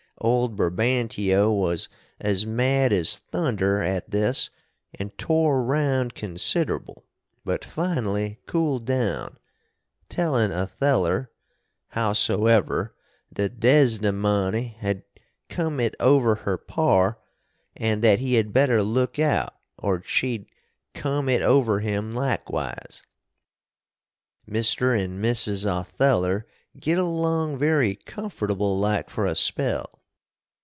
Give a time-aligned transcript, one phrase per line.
[0.23, 1.89] Old Brabantio was
[2.19, 4.51] as mad as thunder at this
[4.83, 7.07] & tore round considerable,
[7.43, 9.39] but finally cooled down,
[10.09, 11.31] tellin Otheller,
[11.95, 12.93] howsoever,
[13.31, 15.01] that Desdemony had
[15.49, 17.17] come it over her par,
[17.55, 20.45] & that he had better look out or she'd
[20.93, 23.01] come it over him likewise.
[24.47, 24.93] Mr.
[25.03, 25.65] and Mrs.
[25.65, 26.45] Otheller
[26.79, 29.89] git along very comfortable like for a spell.